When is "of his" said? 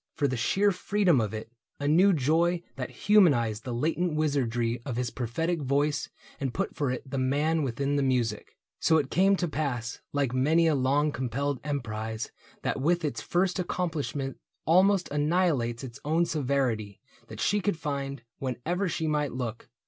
4.83-5.11